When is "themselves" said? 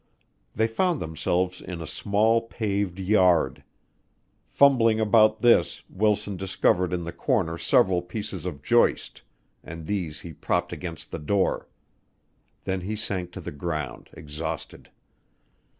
0.99-1.61